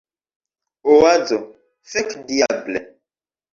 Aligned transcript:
Oazo: 0.93 1.39
"Fekdiable!" 1.91 2.79